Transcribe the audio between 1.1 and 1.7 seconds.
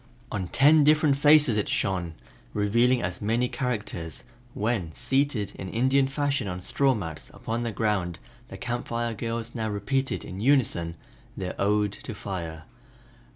faces it